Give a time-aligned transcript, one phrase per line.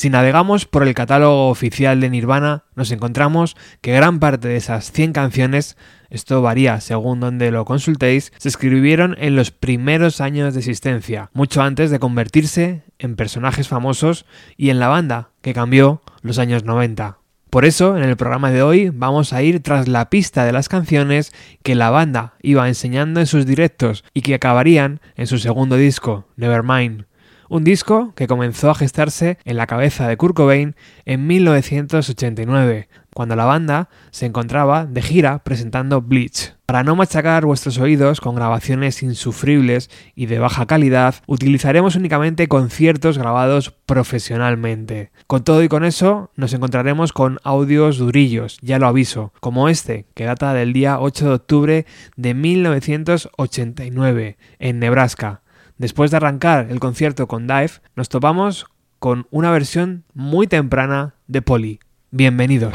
[0.00, 4.92] Si navegamos por el catálogo oficial de Nirvana, nos encontramos que gran parte de esas
[4.92, 5.76] 100 canciones,
[6.08, 11.60] esto varía según donde lo consultéis, se escribieron en los primeros años de existencia, mucho
[11.60, 14.24] antes de convertirse en personajes famosos
[14.56, 17.18] y en la banda, que cambió los años 90.
[17.50, 20.70] Por eso, en el programa de hoy vamos a ir tras la pista de las
[20.70, 21.30] canciones
[21.62, 26.26] que la banda iba enseñando en sus directos y que acabarían en su segundo disco,
[26.36, 27.09] Nevermind.
[27.52, 33.34] Un disco que comenzó a gestarse en la cabeza de Kurt Cobain en 1989, cuando
[33.34, 36.54] la banda se encontraba de gira presentando Bleach.
[36.66, 43.18] Para no machacar vuestros oídos con grabaciones insufribles y de baja calidad, utilizaremos únicamente conciertos
[43.18, 45.10] grabados profesionalmente.
[45.26, 50.06] Con todo y con eso, nos encontraremos con audios durillos, ya lo aviso, como este,
[50.14, 55.39] que data del día 8 de octubre de 1989, en Nebraska.
[55.80, 58.66] Después de arrancar el concierto con Dive, nos topamos
[58.98, 61.80] con una versión muy temprana de Polly.
[62.10, 62.74] Bienvenidos.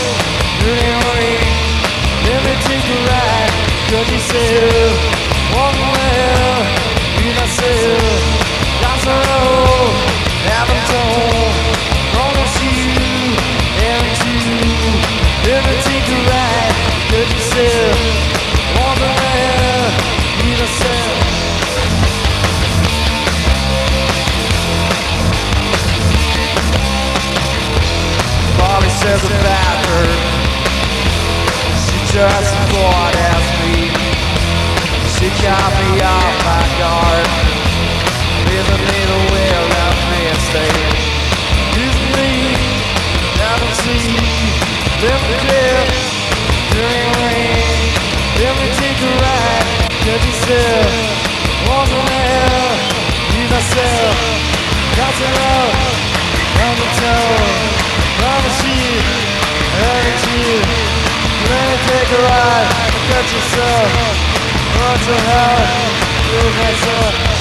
[2.27, 3.53] Let me take a ride.
[3.89, 4.91] Cause you said,
[5.53, 6.59] walk well,
[7.17, 8.21] be myself.
[8.81, 9.70] That's a road
[50.51, 50.83] Brazil,
[51.69, 52.79] Wonderland,
[53.39, 54.11] Universal,
[54.99, 55.71] Catherine,
[56.59, 57.39] Hamilton,
[58.19, 58.83] Pharmacy,
[59.79, 60.43] Energy,
[61.47, 62.69] Let me take a ride,
[63.07, 63.91] catch yourself,
[64.75, 65.59] run to hell,
[66.35, 67.40] universal.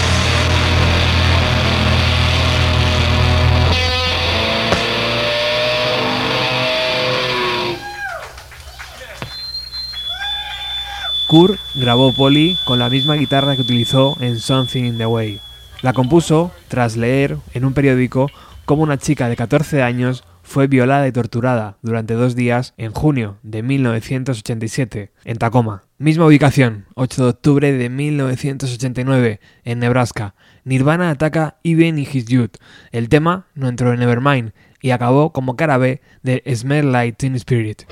[11.81, 15.41] Grabó Polly con la misma guitarra que utilizó en Something in the Way.
[15.83, 18.31] La compuso tras leer en un periódico
[18.67, 23.39] cómo una chica de 14 años fue violada y torturada durante dos días en junio
[23.43, 25.85] de 1987 en Tacoma.
[25.97, 30.35] Misma ubicación, 8 de octubre de 1989 en Nebraska.
[30.65, 32.57] Nirvana ataca Even in His Youth.
[32.93, 34.53] El tema no entró en Nevermind
[34.83, 37.83] y acabó como cara B de Smell Like Teen Spirit.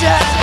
[0.00, 0.33] shut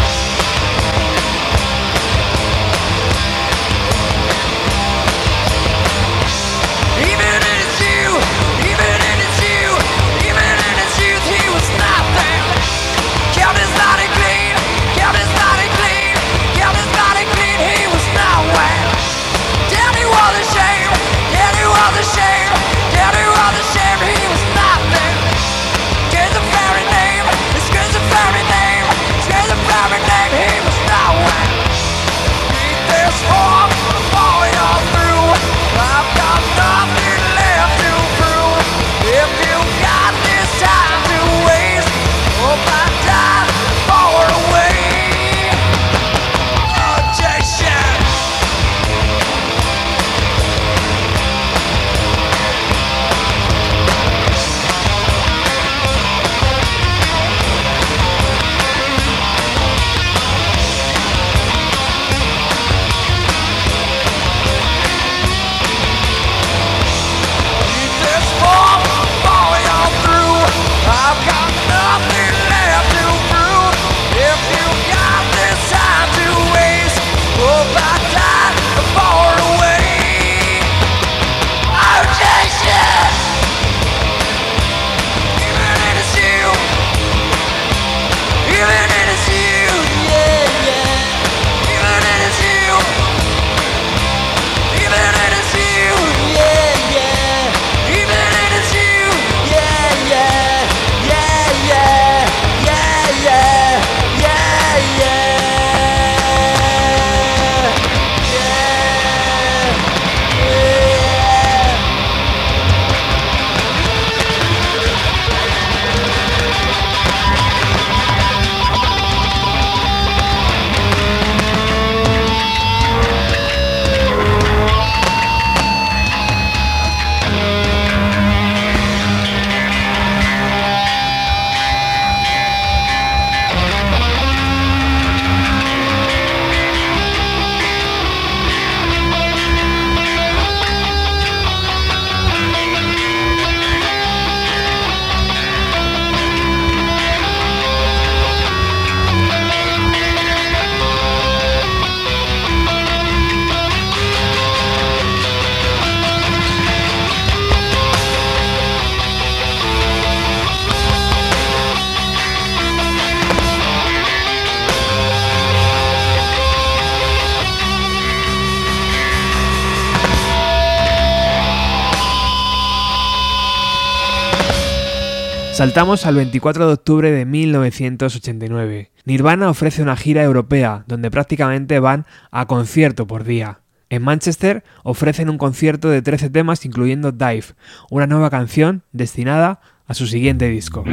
[175.61, 178.89] Saltamos al 24 de octubre de 1989.
[179.05, 183.59] Nirvana ofrece una gira europea donde prácticamente van a concierto por día.
[183.91, 187.45] En Manchester ofrecen un concierto de 13 temas incluyendo Dive,
[187.91, 190.83] una nueva canción destinada a su siguiente disco.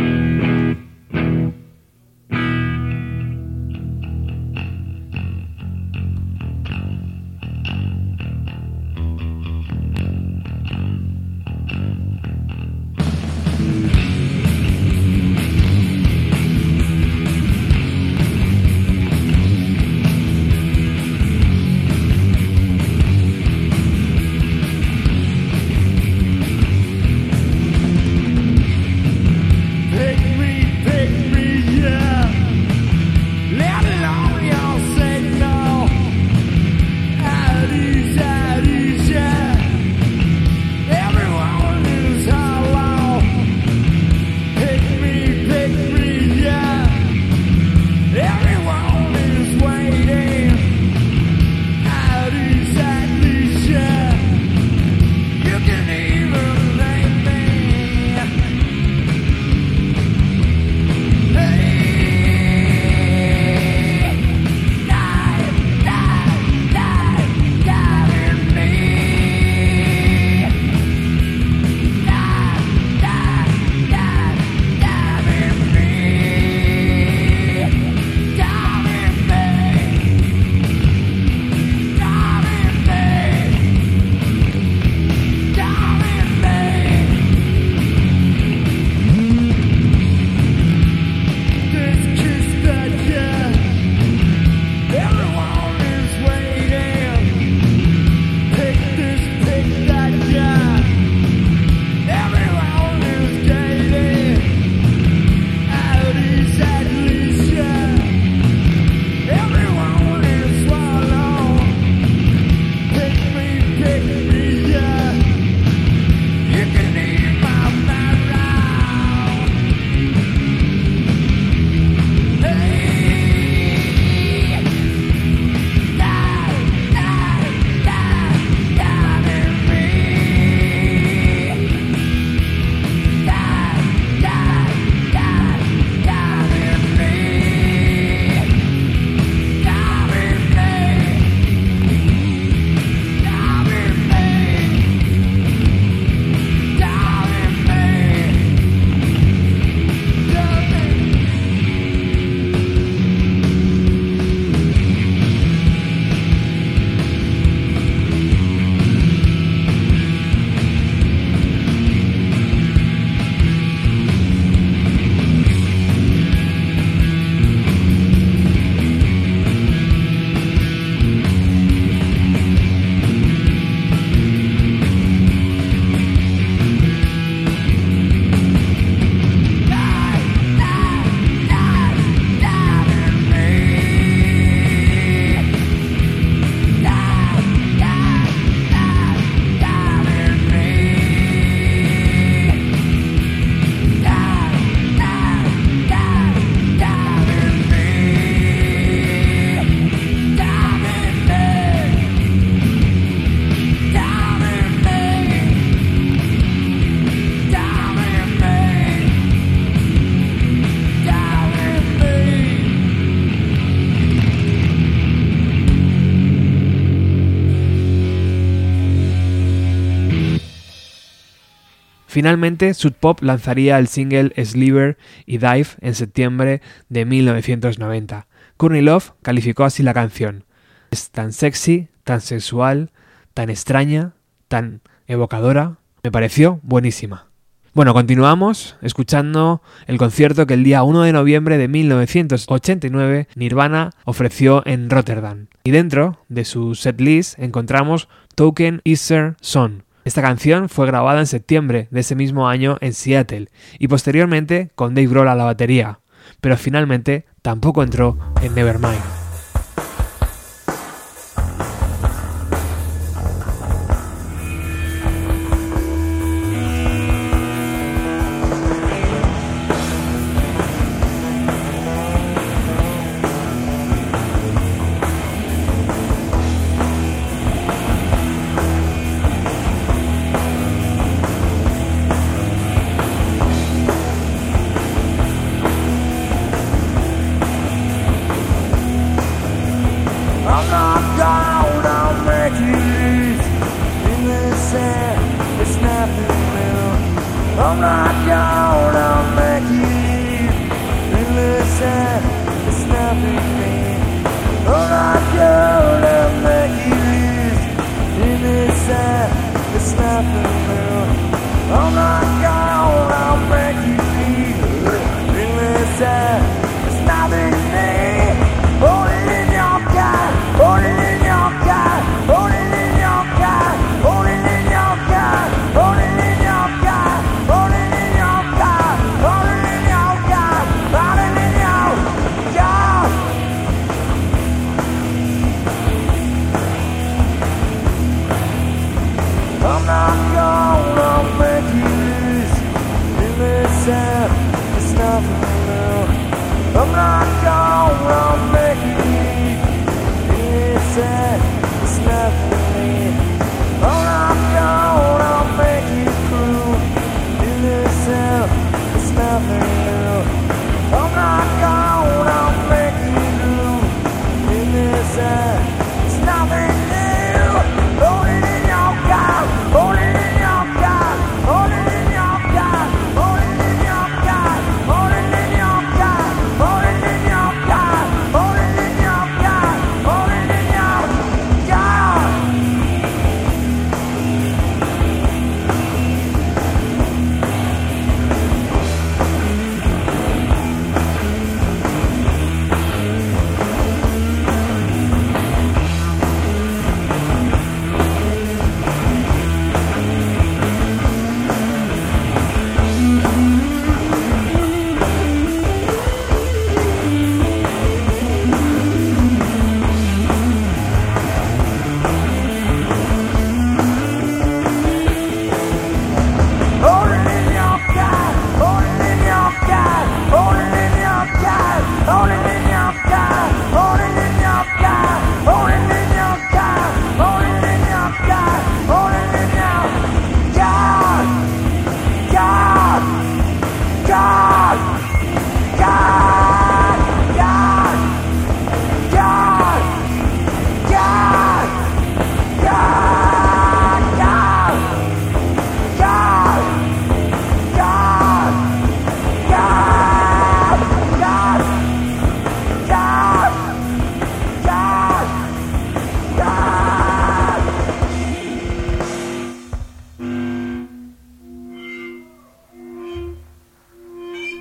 [222.18, 228.26] Finalmente, Sud Pop lanzaría el single Sliver y Dive en septiembre de 1990.
[228.56, 230.42] Courtney Love calificó así la canción.
[230.90, 232.90] Es tan sexy, tan sexual,
[233.34, 234.14] tan extraña,
[234.48, 235.76] tan evocadora.
[236.02, 237.28] Me pareció buenísima.
[237.72, 244.66] Bueno, continuamos escuchando el concierto que el día 1 de noviembre de 1989 Nirvana ofreció
[244.66, 245.46] en Rotterdam.
[245.62, 249.84] Y dentro de su setlist encontramos Token Easter Son.
[250.08, 254.94] Esta canción fue grabada en septiembre de ese mismo año en Seattle y posteriormente con
[254.94, 256.00] Dave Grohl a la batería,
[256.40, 259.17] pero finalmente tampoco entró en Nevermind.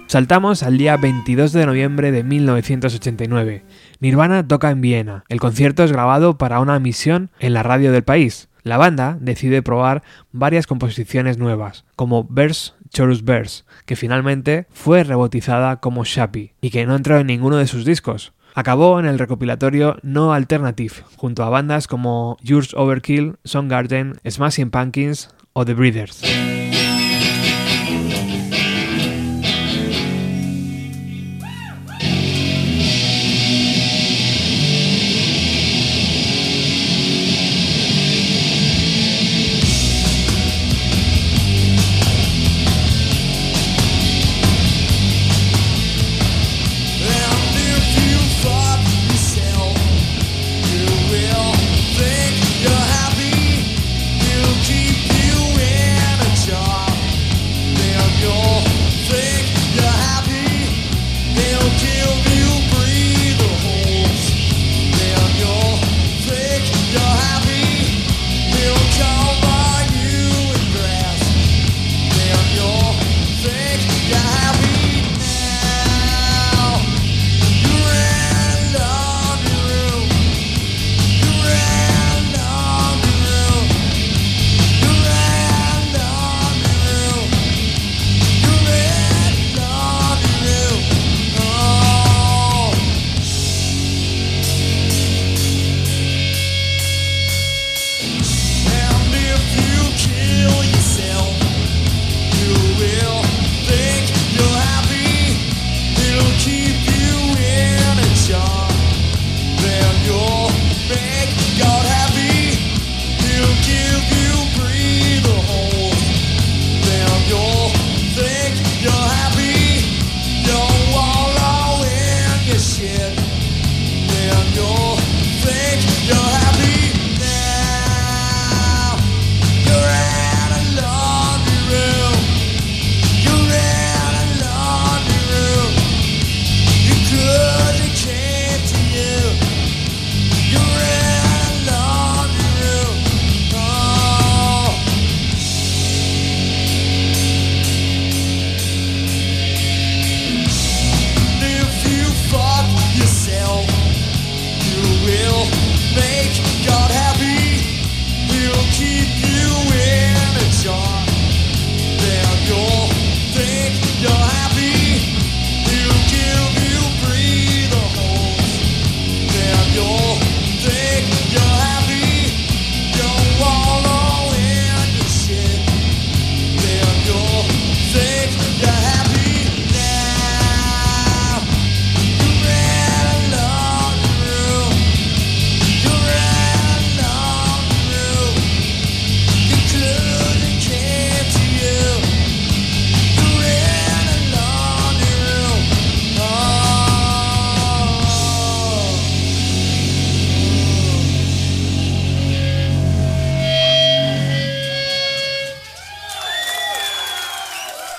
[0.07, 3.65] Saltamos al día 22 de noviembre de 1989.
[3.99, 5.25] Nirvana toca en Viena.
[5.27, 8.47] El concierto es grabado para una emisión en la radio del país.
[8.63, 15.81] La banda decide probar varias composiciones nuevas, como Verse Chorus Verse, que finalmente fue rebautizada
[15.81, 18.31] como Shappy y que no entró en ninguno de sus discos.
[18.55, 25.31] Acabó en el recopilatorio No Alternative, junto a bandas como Yours Overkill, Garden, Smashing Pumpkins
[25.51, 26.23] o The Breeders.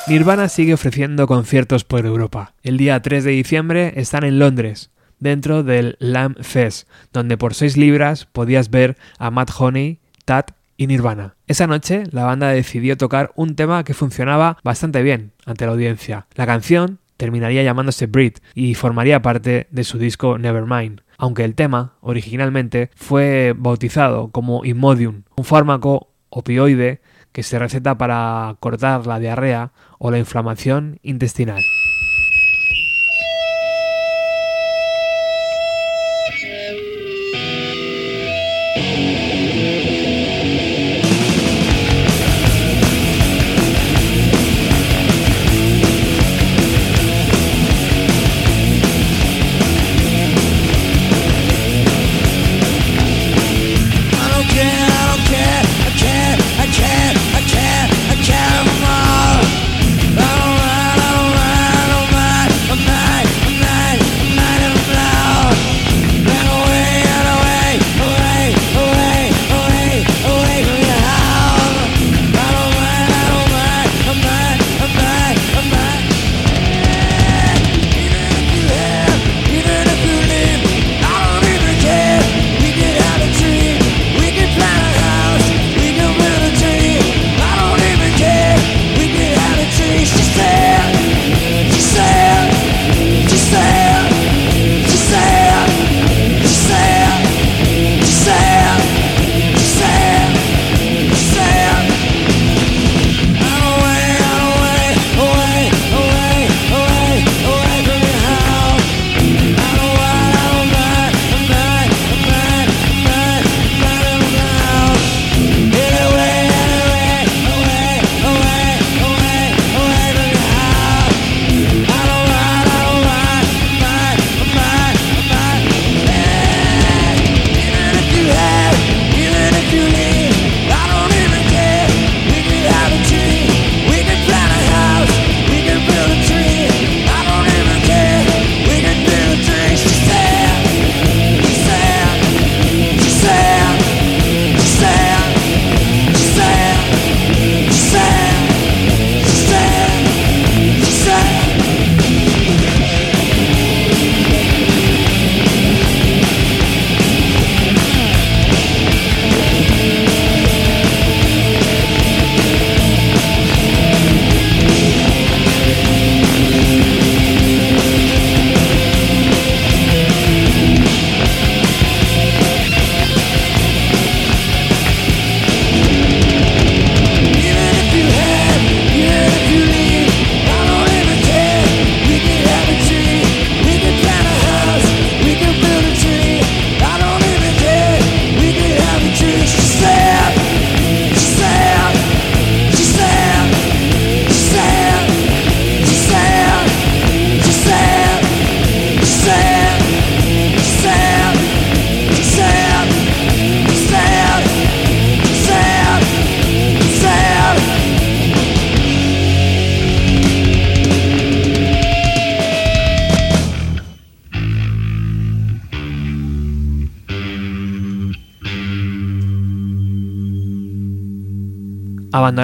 [0.09, 2.55] Nirvana sigue ofreciendo conciertos por Europa.
[2.62, 7.77] El día 3 de diciembre están en Londres, dentro del Lamb Fest, donde por 6
[7.77, 11.35] libras podías ver a Matt Honey, Tat y Nirvana.
[11.47, 16.27] Esa noche la banda decidió tocar un tema que funcionaba bastante bien ante la audiencia.
[16.37, 21.92] La canción terminaría llamándose Brit y formaría parte de su disco Nevermind, aunque el tema
[22.01, 29.71] originalmente fue bautizado como Imodium, un fármaco opioide que se receta para cortar la diarrea
[29.98, 31.62] o la inflamación intestinal.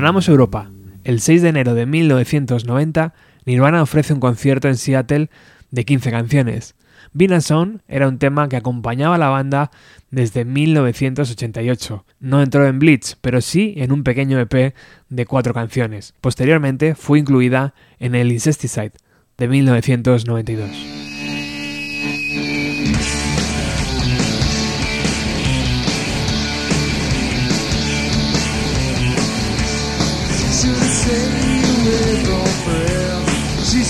[0.05, 0.71] Abandonamos Europa.
[1.03, 3.15] El 6 de enero de 1990,
[3.47, 5.31] Nirvana ofrece un concierto en Seattle
[5.71, 6.75] de 15 canciones.
[7.15, 9.71] Bina Sound era un tema que acompañaba a la banda
[10.11, 12.05] desde 1988.
[12.21, 14.75] No entró en Bleach, pero sí en un pequeño EP
[15.09, 16.13] de cuatro canciones.
[16.21, 18.93] Posteriormente fue incluida en el Incesticide
[19.39, 21.04] de 1992.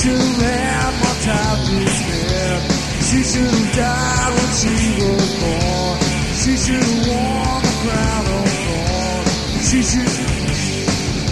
[0.05, 2.61] Should have had more time to spend.
[3.09, 5.97] She should have died when she was born.
[6.41, 9.65] She should have worn the crown of thorns.
[9.65, 10.29] She should have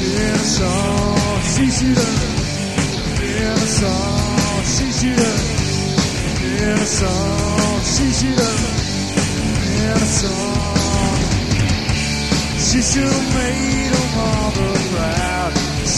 [0.00, 1.40] been a song.
[1.52, 2.32] She should have
[3.20, 4.64] been a song.
[4.74, 5.42] She should have
[6.40, 7.80] been a song.
[7.92, 8.72] She should have
[9.68, 11.20] been a song.
[12.56, 15.31] She should have made a mother proud.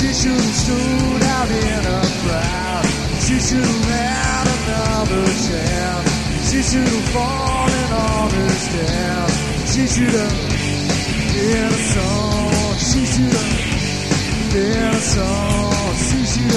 [0.05, 2.85] She should have stood out in a crowd.
[3.25, 6.51] She should have had another chance.
[6.51, 9.33] She should have fallen on her stand.
[9.67, 10.37] She should have
[11.33, 12.77] been a song.
[12.77, 15.95] She should have been a song.
[15.97, 16.51] She should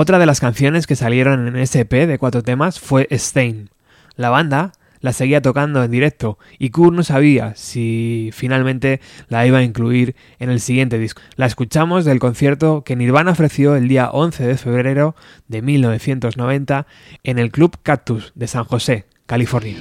[0.00, 3.68] Otra de las canciones que salieron en SP de cuatro temas fue Stain.
[4.14, 9.58] La banda la seguía tocando en directo y Kurt no sabía si finalmente la iba
[9.58, 11.22] a incluir en el siguiente disco.
[11.36, 15.16] La escuchamos del concierto que Nirvana ofreció el día 11 de febrero
[15.48, 16.86] de 1990
[17.24, 19.76] en el Club Cactus de San José, California.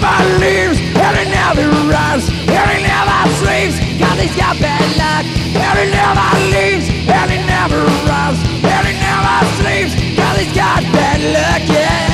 [0.00, 5.24] Never leaves, he never runs, he never sleeps, cause he's got bad luck.
[5.26, 12.09] He never leaves, he never runs, he never sleeps, cause he's got bad luck, yeah.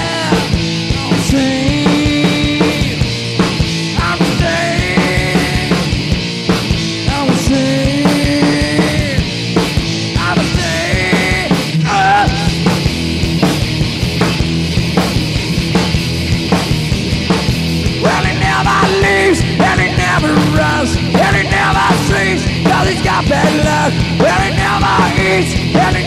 [25.36, 26.05] needs and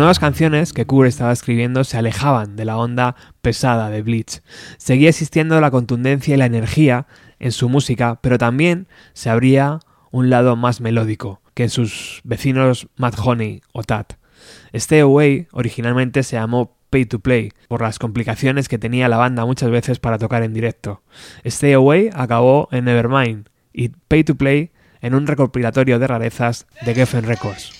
[0.00, 4.40] nuevas canciones que Kurt estaba escribiendo se alejaban de la onda pesada de Bleach.
[4.78, 7.06] Seguía existiendo la contundencia y la energía
[7.38, 9.78] en su música, pero también se abría
[10.10, 14.14] un lado más melódico que en sus vecinos Mad Honey o Tat.
[14.72, 19.44] Stay Away originalmente se llamó Pay to Play por las complicaciones que tenía la banda
[19.44, 21.02] muchas veces para tocar en directo.
[21.44, 24.70] Stay Away acabó en Nevermind y Pay to Play
[25.02, 27.79] en un recopilatorio de rarezas de Geffen Records.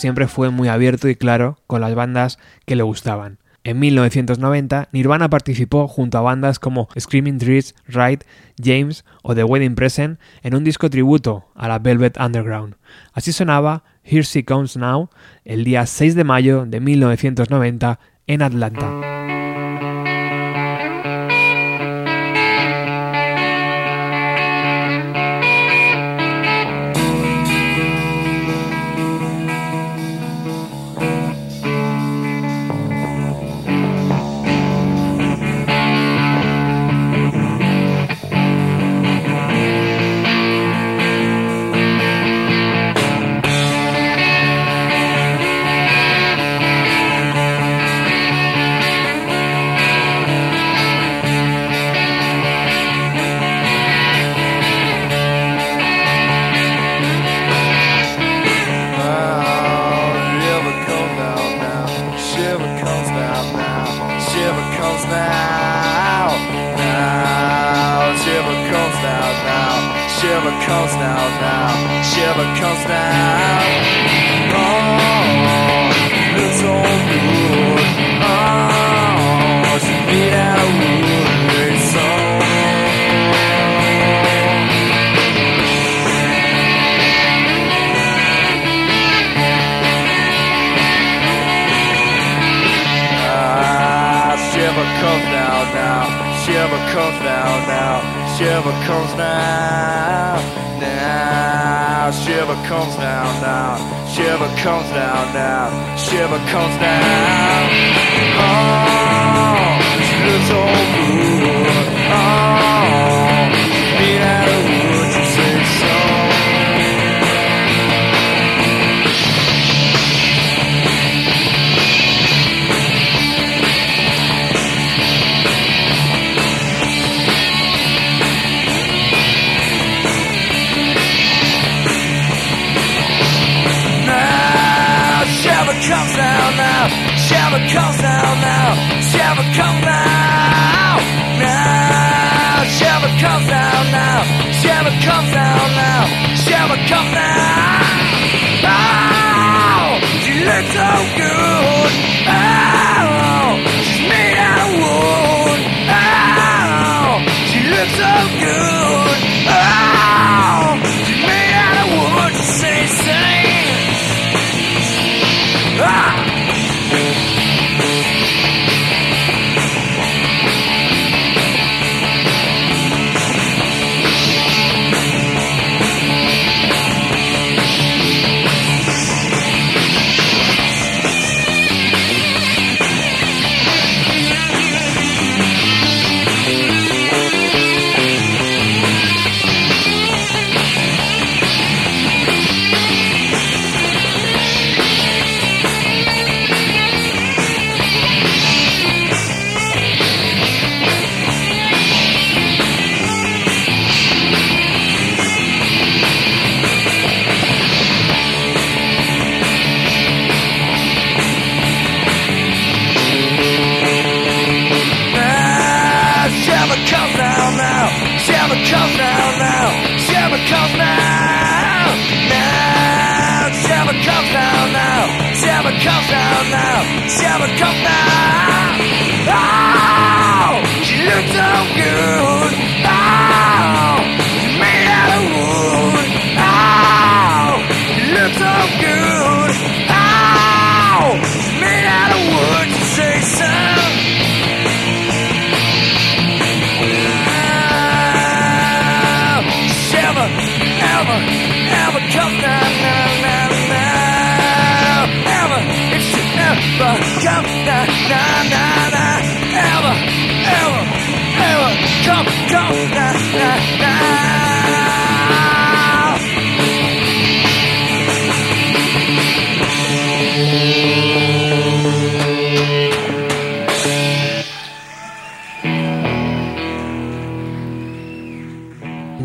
[0.00, 3.38] Siempre fue muy abierto y claro con las bandas que le gustaban.
[3.62, 8.20] En 1990, Nirvana participó junto a bandas como Screaming Trees, Ride,
[8.62, 12.76] James o The Wedding Present en un disco tributo a la Velvet Underground.
[13.12, 15.10] Así sonaba Here She Comes Now
[15.44, 19.39] el día 6 de mayo de 1990 en Atlanta.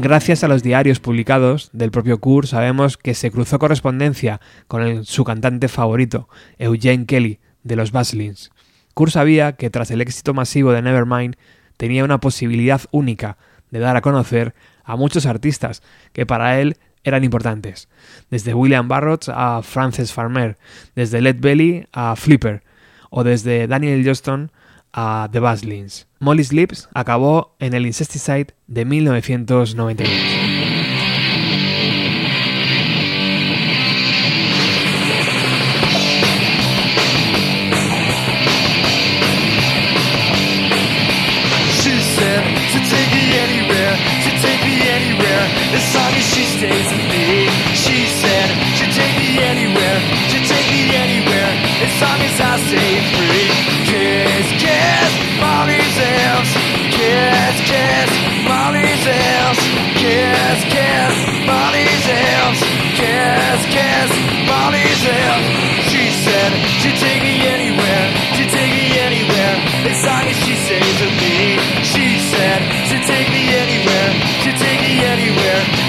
[0.06, 5.24] Gracias a los diarios publicados del propio Kurt sabemos que se cruzó correspondencia con su
[5.24, 6.30] cantante favorito,
[6.60, 8.51] Eugene Kelly, de los Baslins.
[8.93, 11.38] Kurt sabía que tras el éxito masivo de Nevermind
[11.76, 13.38] tenía una posibilidad única
[13.72, 14.53] de dar a conocer
[14.84, 15.82] a muchos artistas
[16.14, 17.89] que para él eran importantes,
[18.30, 20.60] desde William Barrett a Frances Farmer,
[20.93, 22.62] desde Led Belly a Flipper,
[23.10, 24.51] o desde Daniel Johnston
[24.96, 26.08] a The Buzzlings.
[26.20, 30.35] Molly's Lips acabó en el Incesticide de 1992.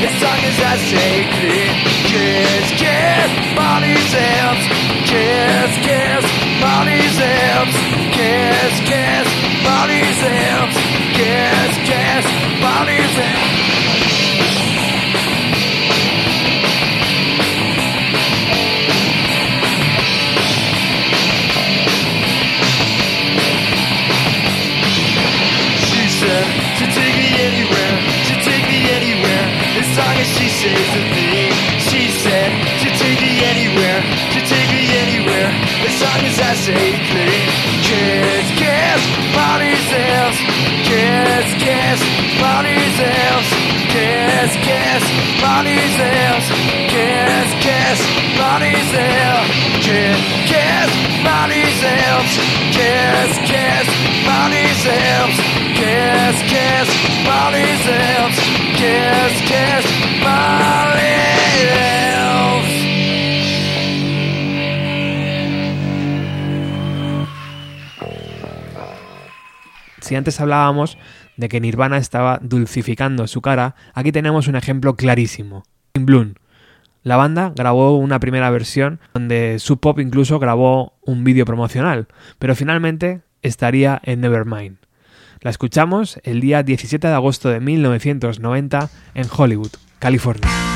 [0.01, 1.73] Your song is as sacred
[2.05, 4.65] Kiss, kiss, Molly's hips
[5.09, 6.25] Kiss, kiss,
[6.61, 7.77] Molly's hips
[8.13, 9.29] Kiss, kiss,
[9.65, 10.77] Molly's hips
[11.17, 12.27] Kiss, kiss,
[12.61, 13.57] Molly's hips
[30.35, 31.51] she stays with me.
[31.79, 32.51] She said
[32.81, 34.03] she'd take me anywhere,
[34.33, 35.49] she'd take me anywhere,
[35.87, 37.76] as long as I stay clean.
[37.87, 39.03] Kiss, kiss,
[39.35, 40.37] body sales.
[40.89, 42.01] Kiss, kiss,
[42.43, 43.47] body sales.
[43.95, 45.05] Kiss, kiss,
[45.41, 46.47] body sales.
[46.93, 47.99] Kiss, kiss,
[48.39, 49.49] body sales.
[49.87, 50.21] Kiss,
[50.51, 50.91] kiss,
[51.25, 51.67] body.
[52.77, 53.89] Kiss, kiss,
[54.27, 55.37] body sales.
[55.79, 56.89] Kiss, kiss,
[57.25, 58.37] body sales.
[58.77, 59.85] Kiss, kiss,
[60.23, 61.15] body
[61.57, 61.96] sales.
[70.07, 70.99] Si antes hablábamos
[71.37, 75.65] de que Nirvana estaba dulcificando su cara, aquí tenemos un ejemplo clarísimo.
[75.95, 76.35] In Bloom.
[77.03, 82.07] La banda grabó una primera versión donde Sub Pop incluso grabó un vídeo promocional,
[82.39, 84.77] pero finalmente estaría en Nevermind.
[85.41, 90.76] La escuchamos el día 17 de agosto de 1990 en Hollywood, California.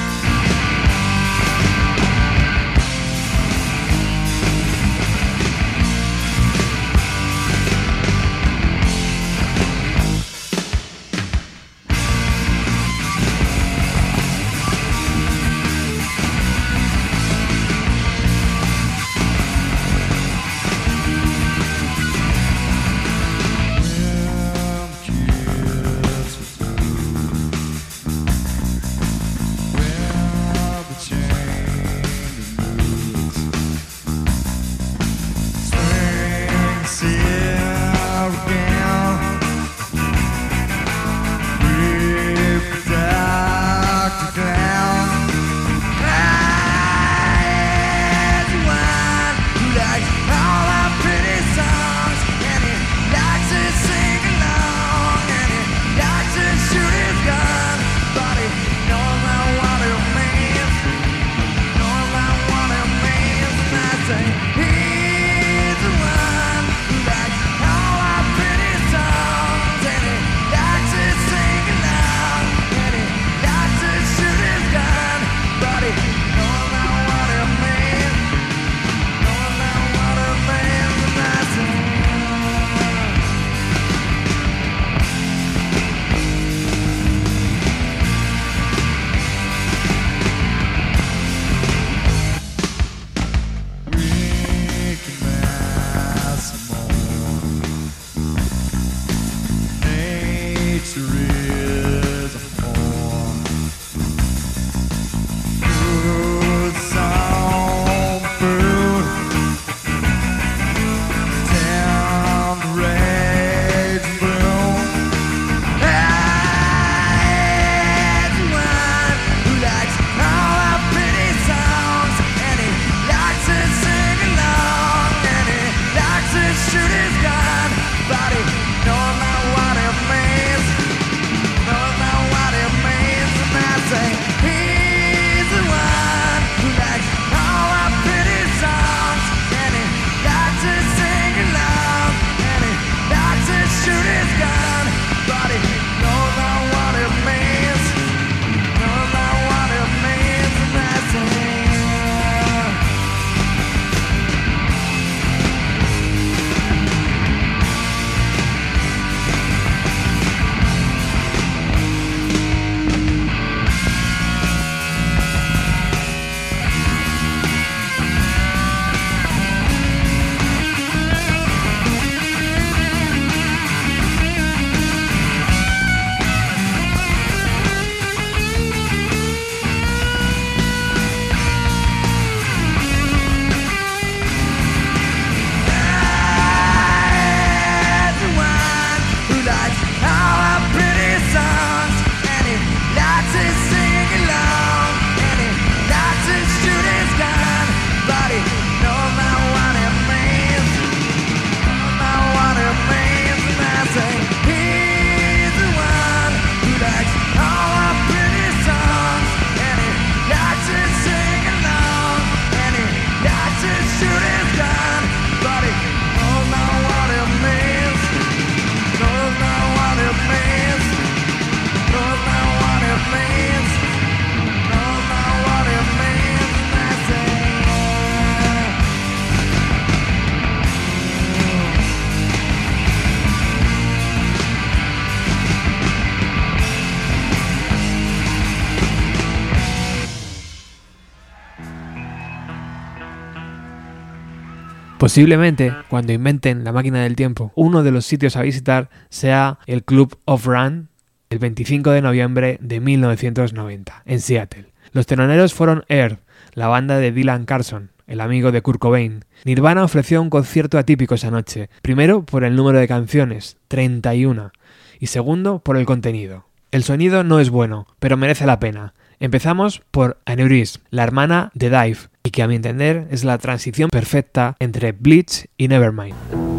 [245.11, 249.83] Posiblemente, cuando inventen la máquina del tiempo, uno de los sitios a visitar sea el
[249.83, 250.89] Club of Run
[251.31, 254.67] el 25 de noviembre de 1990, en Seattle.
[254.93, 256.21] Los teloneros fueron Air,
[256.55, 259.25] la banda de Dylan Carson, el amigo de Kurt Cobain.
[259.45, 264.53] Nirvana ofreció un concierto atípico esa noche, primero por el número de canciones, 31,
[265.01, 266.47] y segundo por el contenido.
[266.71, 268.95] El sonido no es bueno, pero merece la pena.
[269.19, 271.99] Empezamos por Aneurism, la hermana de Dive,
[272.31, 276.50] y que a mi entender es la transición perfecta entre Bleach y Nevermind.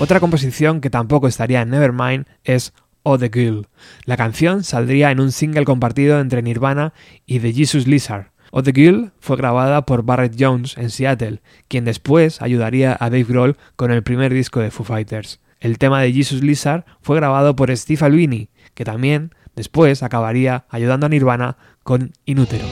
[0.00, 2.72] Otra composición que tampoco estaría en Nevermind es
[3.02, 3.66] Oh the Girl.
[4.04, 6.92] La canción saldría en un single compartido entre Nirvana
[7.26, 8.26] y The Jesus Lizard.
[8.52, 13.24] Oh the Girl fue grabada por Barrett Jones en Seattle, quien después ayudaría a Dave
[13.24, 15.40] Grohl con el primer disco de Foo Fighters.
[15.58, 21.06] El tema de Jesus Lizard fue grabado por Steve Albini, que también después acabaría ayudando
[21.06, 22.66] a Nirvana con Inútero.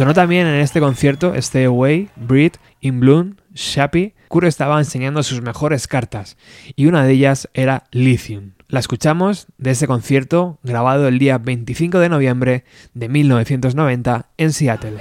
[0.00, 4.14] Sonó también en este concierto Stay Away, Breed, In Bloom, Shappy.
[4.28, 6.38] Kuro estaba enseñando sus mejores cartas
[6.74, 8.52] y una de ellas era Lithium.
[8.68, 14.96] La escuchamos de ese concierto grabado el día 25 de noviembre de 1990 en Seattle.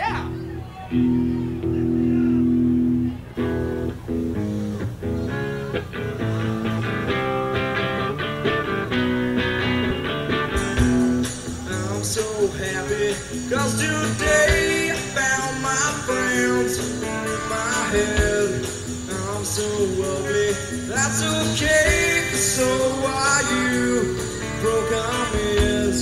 [22.59, 22.71] So
[23.05, 24.17] are you.
[24.61, 25.97] Broke arm is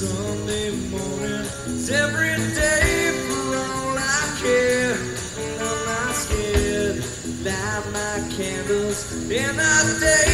[0.00, 4.96] Sunday morning, it's every day for all I care.
[5.40, 6.96] And I'm not scared,
[7.46, 8.98] light my candles
[9.30, 10.29] in the days,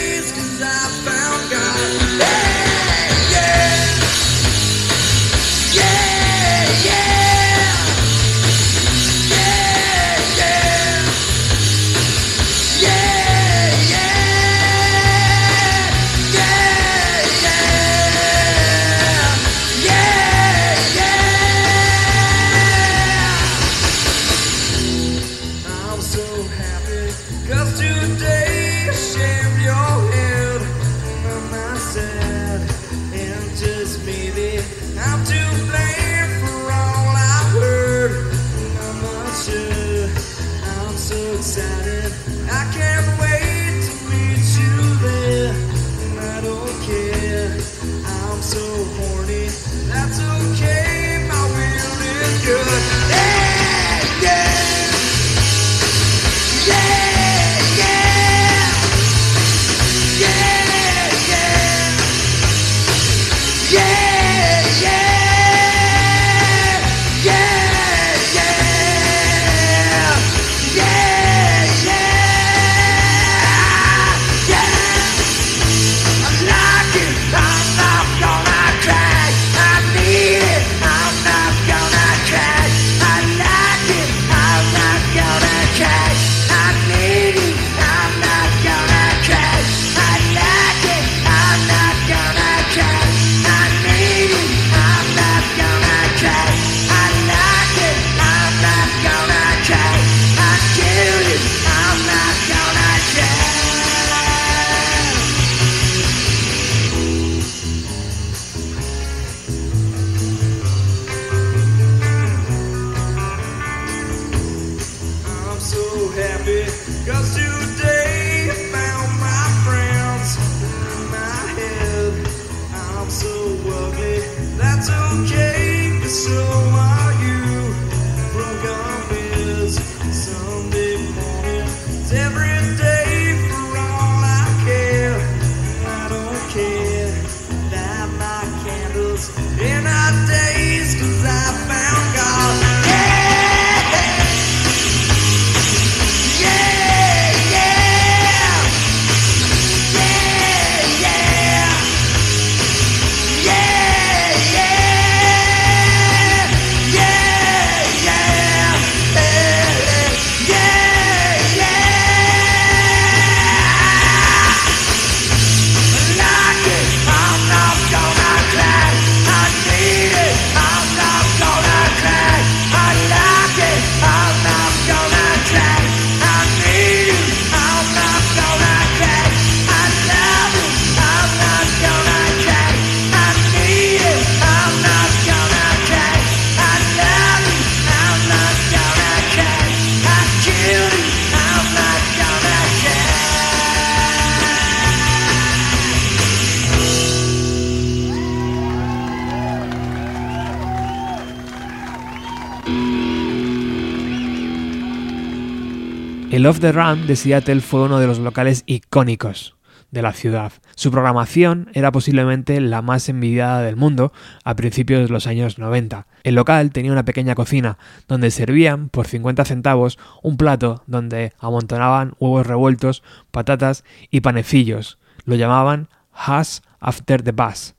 [206.49, 209.57] Off the Run de Seattle fue uno de los locales icónicos
[209.91, 210.53] de la ciudad.
[210.77, 214.13] Su programación era posiblemente la más envidiada del mundo
[214.45, 216.07] a principios de los años 90.
[216.23, 222.15] El local tenía una pequeña cocina donde servían por 50 centavos un plato donde amontonaban
[222.21, 223.83] huevos revueltos, patatas
[224.13, 224.99] y panecillos.
[225.25, 227.75] Lo llamaban Hash After the Bus,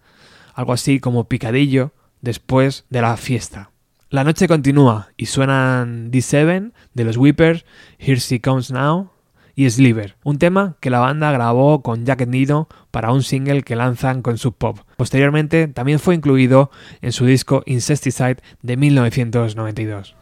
[0.55, 3.71] algo así como picadillo después de la fiesta.
[4.09, 7.65] La noche continúa y suenan D7 de los Whippers,
[7.99, 9.09] Here She Comes Now
[9.53, 13.75] y Sliver, un tema que la banda grabó con Jack Endino para un single que
[13.75, 14.79] lanzan con Sub Pop.
[14.95, 20.15] Posteriormente también fue incluido en su disco Incesticide de 1992.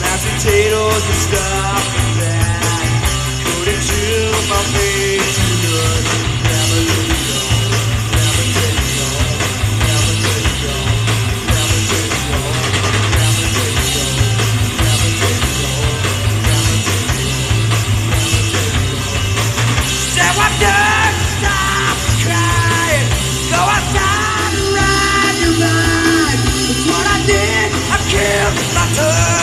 [0.00, 2.90] Mashed potatoes and stuff and that?
[3.44, 4.02] Put it to
[4.48, 5.47] my face.
[28.96, 29.37] matter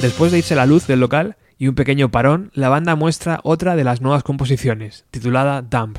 [0.00, 3.76] Después de irse la luz del local y un pequeño parón, la banda muestra otra
[3.76, 5.98] de las nuevas composiciones, titulada Dump,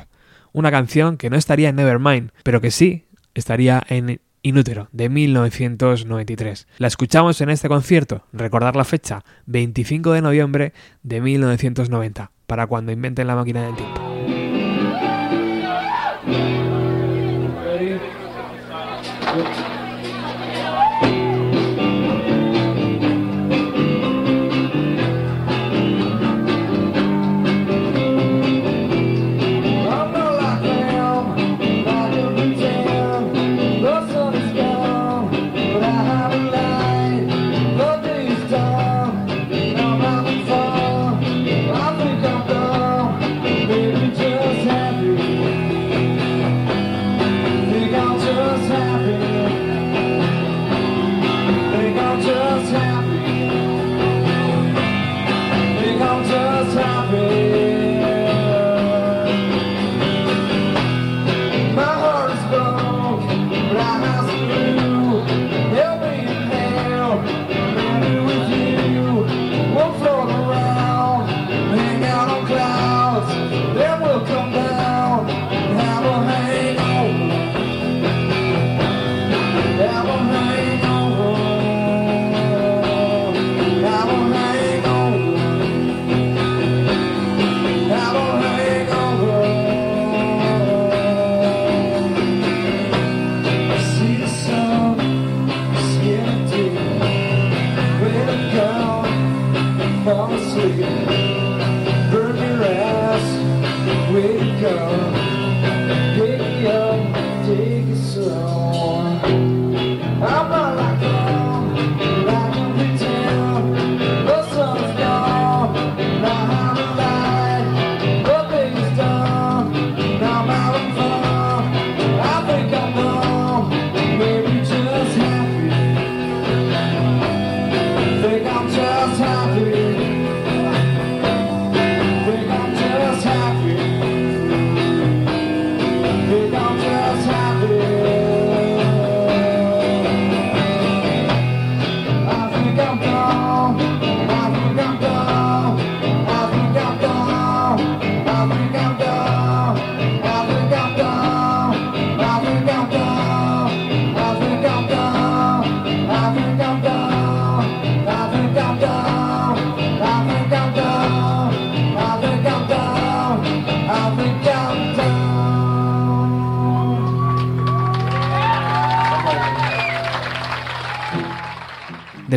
[0.52, 6.66] una canción que no estaría en Nevermind, pero que sí estaría en Inútero, de 1993.
[6.76, 10.72] La escuchamos en este concierto, recordar la fecha, 25 de noviembre
[11.02, 14.03] de 1990, para cuando inventen la máquina del tiempo.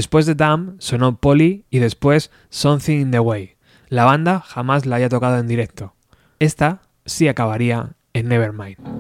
[0.08, 3.58] Después de Damn sonó Polly y después Something in the Way.
[3.90, 5.96] La banda jamás la había tocado en directo.
[6.40, 8.97] Esta sí acabaría en Nevermind.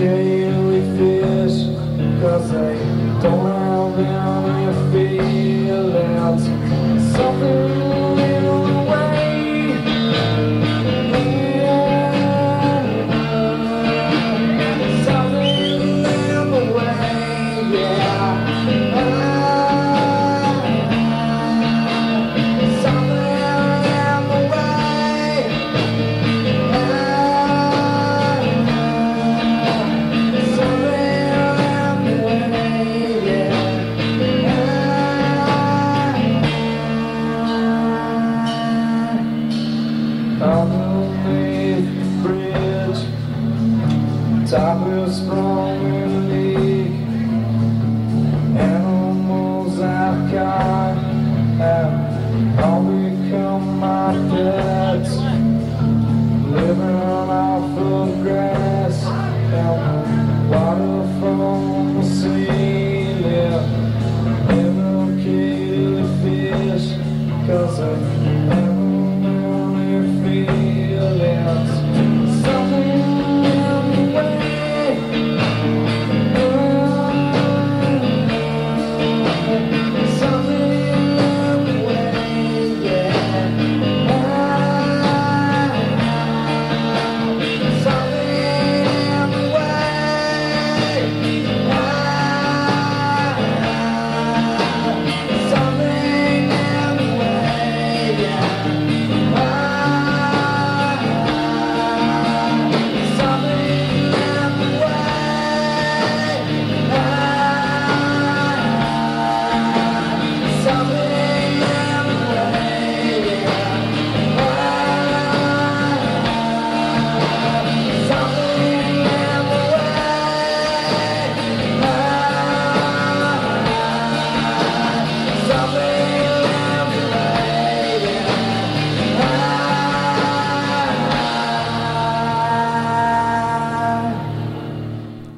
[0.00, 0.39] day.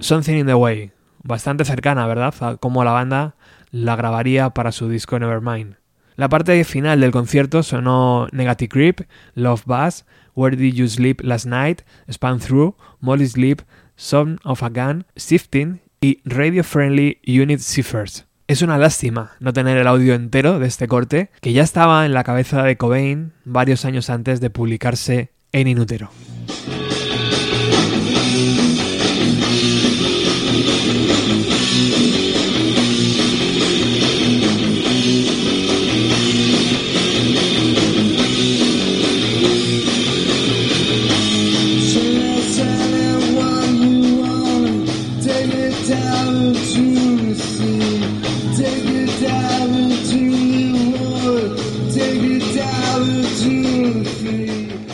[0.02, 0.90] Something in the Way,
[1.22, 3.36] bastante cercana, ¿verdad?, a cómo la banda
[3.70, 5.76] la grabaría para su disco Nevermind.
[6.16, 9.00] La parte final del concierto sonó Negative Creep,
[9.34, 13.60] Love Buzz, Where Did You Sleep Last Night, Span Through, Molly Sleep,
[13.94, 18.26] Son of a Gun, Shifting y Radio Friendly Unit Ciphers.
[18.48, 22.12] Es una lástima no tener el audio entero de este corte, que ya estaba en
[22.12, 26.10] la cabeza de Cobain varios años antes de publicarse en Inútero.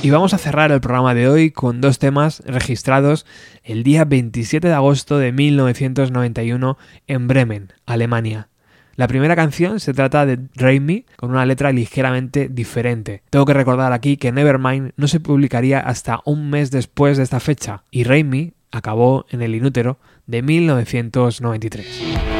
[0.09, 3.27] Y vamos a cerrar el programa de hoy con dos temas registrados
[3.63, 8.49] el día 27 de agosto de 1991 en Bremen, Alemania.
[8.97, 13.23] La primera canción se trata de Rain con una letra ligeramente diferente.
[13.29, 17.39] Tengo que recordar aquí que Nevermind no se publicaría hasta un mes después de esta
[17.39, 22.38] fecha y Rain acabó en el inútero de 1993.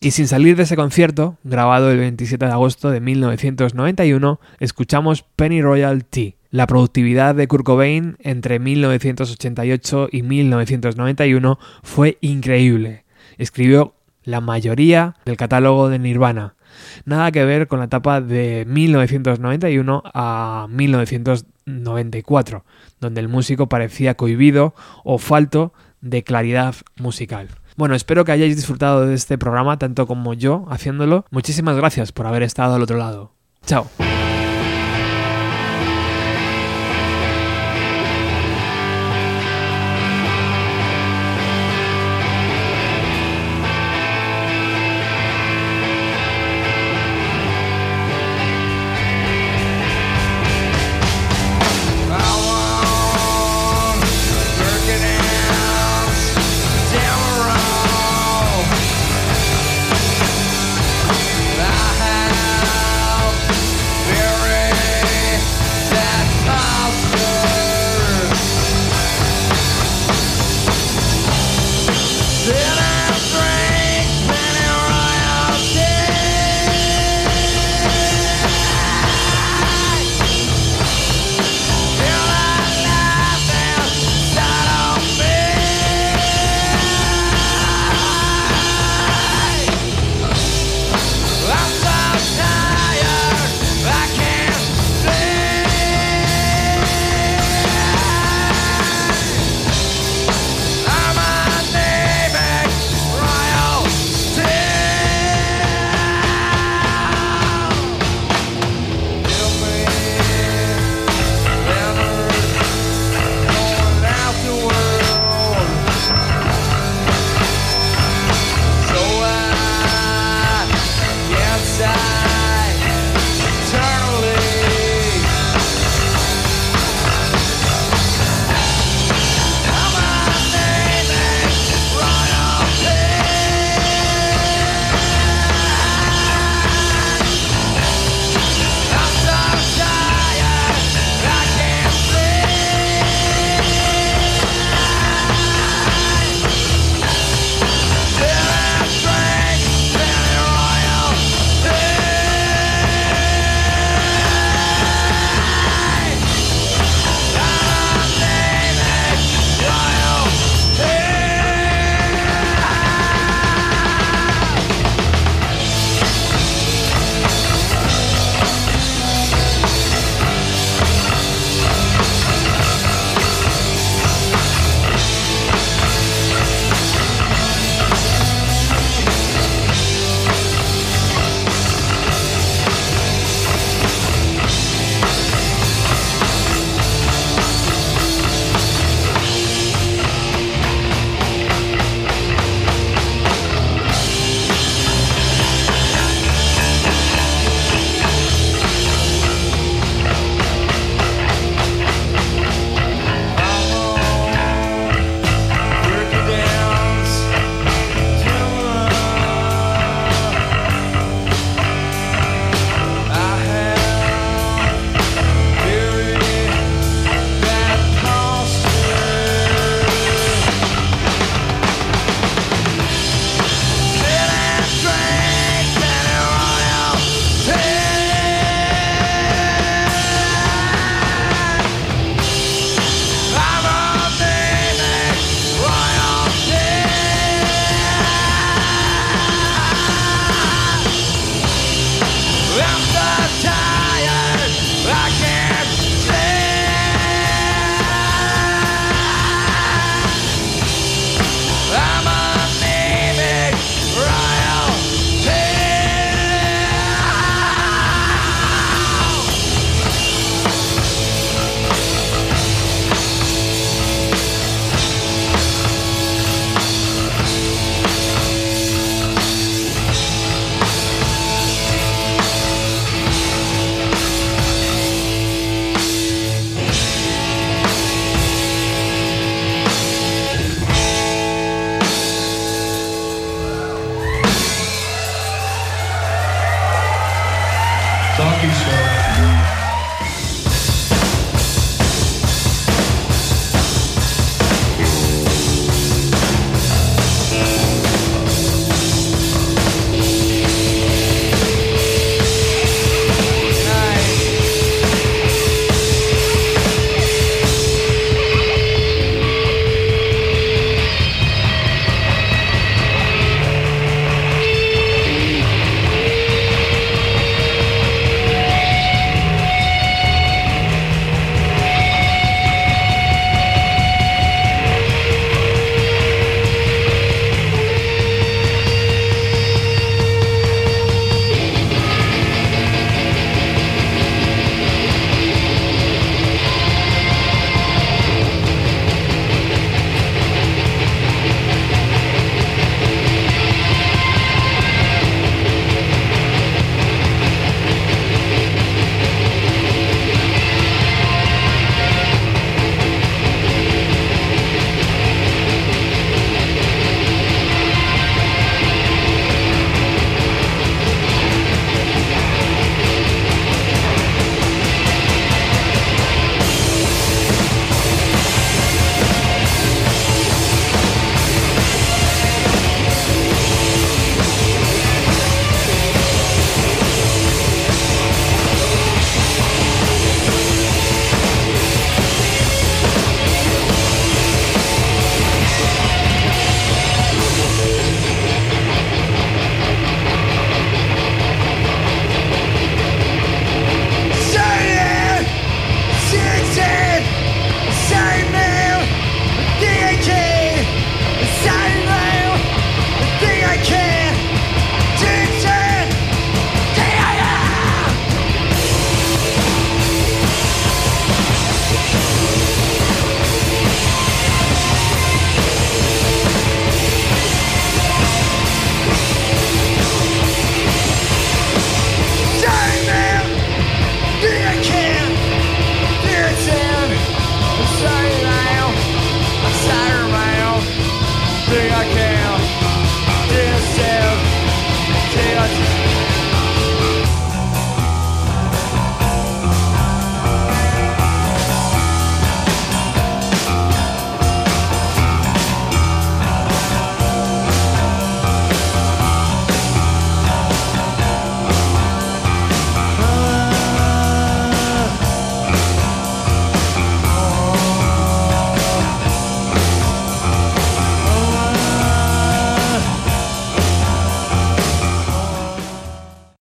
[0.00, 5.62] Y sin salir de ese concierto, grabado el 27 de agosto de 1991, escuchamos Penny
[5.62, 6.32] Royal Tea.
[6.50, 13.04] La productividad de Kurt Cobain entre 1988 y 1991 fue increíble.
[13.38, 13.94] Escribió
[14.24, 16.54] la mayoría del catálogo de Nirvana.
[17.04, 22.64] Nada que ver con la etapa de 1991 a 1994,
[23.00, 24.74] donde el músico parecía cohibido
[25.04, 27.48] o falto de claridad musical.
[27.76, 31.24] Bueno, espero que hayáis disfrutado de este programa tanto como yo haciéndolo.
[31.30, 33.32] Muchísimas gracias por haber estado al otro lado.
[33.64, 33.86] Chao.